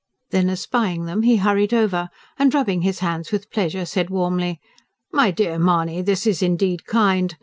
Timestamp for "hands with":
3.01-3.51